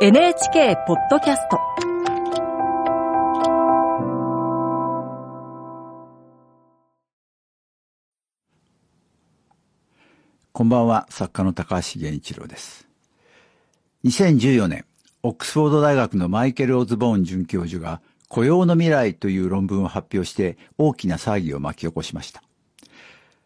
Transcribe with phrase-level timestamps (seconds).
[0.00, 1.60] NHK ポッドキャスト
[10.52, 12.88] こんばんは、作家の高橋源一郎です。
[14.04, 14.84] 2014年、
[15.22, 22.42] オックスフォード大学のマイケル・オズボーン准教授が雇用の未来という論文を発表して大きな騒ぎを巻き起こしました。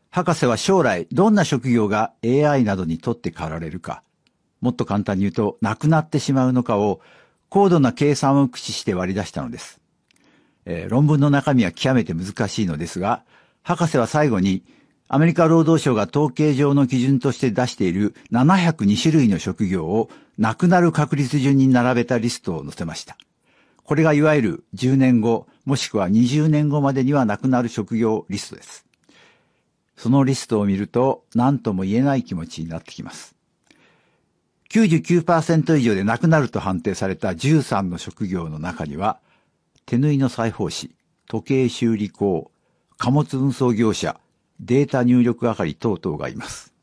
[0.08, 4.02] 博士は将来どんな職業が AI などにとって代わられるか、
[4.60, 7.00] もっと簡単に言うとなくなってしまうのかを
[7.48, 9.80] 高度な計算を駆使して割り出したのです。
[10.64, 13.24] えー論文の中身は極めて難しいのですが、
[13.62, 14.64] 博士は最後に
[15.08, 23.16] アメリカ労働省が統計上の基準として出している702種類の職業をなくなる確率順に並べたリストを載せました。
[23.84, 28.84] これがいわゆる10年後、もしくは20年後までにはなくなる職業リストです。
[29.96, 33.37] そのリストを見ると何とも言えない気持ちになってきます。
[34.70, 39.18] 99%以上でなくなると判定された13の職業の中には、
[39.86, 40.94] 手縫いの裁縫師、
[41.26, 42.50] 時計修理工、
[42.98, 44.20] 貨物運送業者、
[44.60, 46.74] データ入力係等々がいます。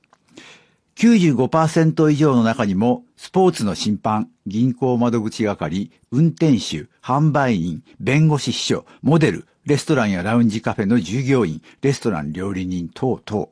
[0.95, 13.49] 95%以上の中にも、スポーツの審判、銀行窓口係、運転手、販売員、弁護士秘書、モデル、レストランやラウンジカフェの従業員、レストラン料理人等々。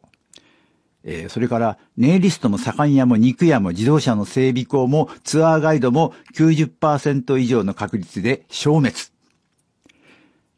[1.03, 8.95] えーそれから、ネイリストも左官屋も肉屋も自動車の整備工もツアーガイドも90%以上の確率で消滅。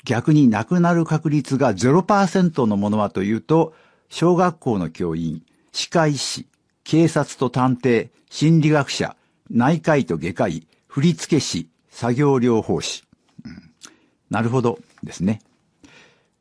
[0.03, 3.73] 逆になくなる確率が0%のものはというと、
[4.09, 6.47] 小学校の教員、歯科医師、
[6.83, 9.15] 警察と探偵、心理学者、
[9.49, 13.03] 内科医と外科医、振付師、作業療法士。
[13.45, 13.71] うん
[14.29, 15.39] なるほどですね。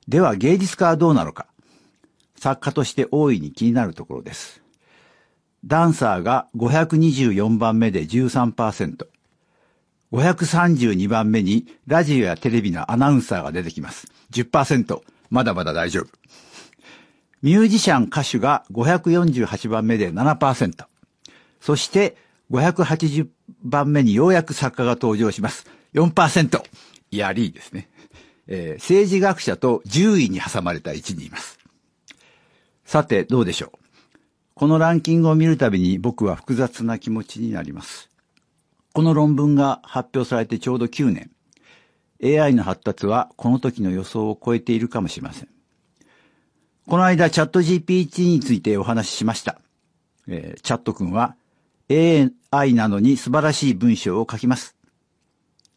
[0.08, 1.46] では芸術家はどうなのか。
[2.44, 4.62] 作家として大いに気になるところです。
[5.64, 9.06] ダンサーが524番目で13%。
[10.12, 14.08] 532番目にラジオやテレビのアナウンサーが出てきます。
[14.30, 15.00] 10%。
[15.30, 16.08] まだまだ大丈夫。
[17.40, 20.84] ミュージシャン歌手が548番目で7%。
[21.62, 22.14] そして
[22.50, 23.26] 580
[23.62, 25.64] 番目にようやく作家が登場します。
[25.94, 26.62] 4%。
[27.10, 27.88] いやりーですね。
[28.48, 31.53] えー政治学者と10位に挟まれた位置にいます。
[32.84, 33.78] さて、どうでしょう？
[34.54, 38.08] このランキングを見るたびに僕は複雑な気持ちになります。
[38.92, 41.30] この論文が発表されてちょうど9年。
[42.22, 45.48] AI の発達はこの時の予想を超えているかもしれません。
[46.86, 49.58] この間チャット GPT についてお話ししました。
[50.28, 51.34] えーチャット君は
[51.90, 54.76] AI なのに素晴らしい文章を書きます。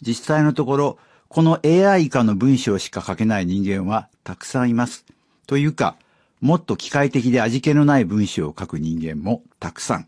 [0.01, 5.06] 実際のところ、この AI 以下の文章しか書けない人間はたくさんいます。
[5.47, 5.95] というか、
[6.39, 10.07] もっと機械的で味気のない文章を書く人間もたくさん。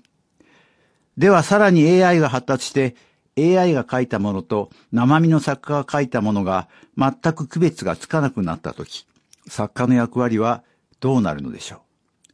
[1.17, 2.95] ではさらに AI が発達して
[3.38, 9.06] AI が書いたものと生身の作家が書いたものが全く区別がつかなくなったとき、
[9.47, 10.63] 作家の役割は
[11.00, 11.79] どうなるのでしょう。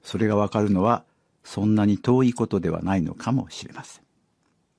[0.04, 1.04] それがわかるのは
[1.44, 4.05] そんなに遠いことではないのかもしれません。